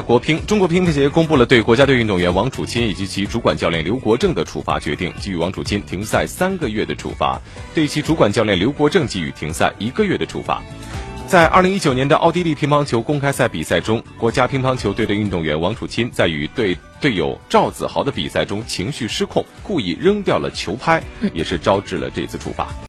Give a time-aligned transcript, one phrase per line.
[0.00, 7.40] 国乒中国乒乓协公布了对国家队运动员王楚钦以及其主管教练刘国正的处罚决定给予王楚钦停赛三个月的处罚
[7.74, 10.62] 对其主管教练刘国正给予停赛一个月的处罚。
[11.26, 22.74] 在二零一九年的奥地利乒乓球公开赛比赛中国家乒乓球队的运动员王楚钦在与队队友赵子豪的比赛中情绪失控故意扔掉了球拍也是招致了这次处罚。